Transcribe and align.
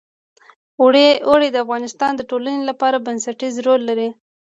اوړي 1.29 1.47
د 1.51 1.57
افغانستان 1.65 2.11
د 2.15 2.21
ټولنې 2.29 2.61
لپاره 2.69 3.03
بنسټيز 3.05 3.55
رول 3.67 3.81
لري. 3.89 4.09